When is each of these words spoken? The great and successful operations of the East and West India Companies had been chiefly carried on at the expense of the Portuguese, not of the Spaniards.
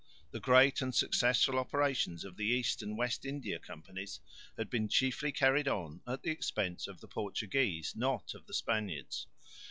The 0.31 0.39
great 0.39 0.81
and 0.81 0.95
successful 0.95 1.59
operations 1.59 2.23
of 2.25 2.35
the 2.35 2.47
East 2.47 2.81
and 2.81 2.97
West 2.97 3.23
India 3.23 3.59
Companies 3.59 4.19
had 4.57 4.67
been 4.67 4.89
chiefly 4.89 5.31
carried 5.31 5.67
on 5.67 6.01
at 6.07 6.23
the 6.23 6.31
expense 6.31 6.87
of 6.87 7.01
the 7.01 7.07
Portuguese, 7.07 7.95
not 7.95 8.33
of 8.33 8.47
the 8.47 8.53
Spaniards. 8.55 9.27